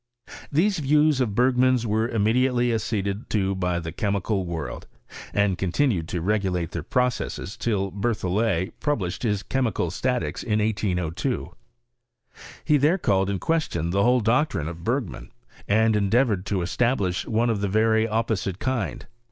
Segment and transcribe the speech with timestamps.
[0.51, 4.87] These views of Bergman's were immediately .ac ceded to by the chemical world,
[5.31, 11.49] and continued to regulate their processes till Berthollet published his Chemical Statics in 1803.
[12.65, 15.31] He therecalled in ques tion the whole doctrine of Bergman,
[15.67, 19.05] and endea voured to establish one of the very opposite kind.